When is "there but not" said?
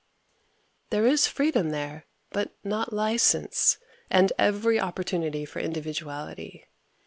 1.69-2.91